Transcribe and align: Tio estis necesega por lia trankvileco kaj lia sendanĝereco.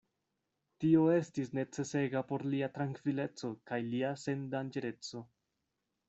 Tio 0.83 1.01
estis 1.15 1.51
necesega 1.57 2.23
por 2.31 2.45
lia 2.53 2.69
trankvileco 2.77 3.51
kaj 3.73 3.79
lia 3.91 4.09
sendanĝereco. 4.23 5.23